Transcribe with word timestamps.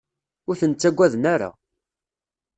Ur 0.49 0.55
ten-ttagaden 0.61 1.23
ara. 1.33 1.49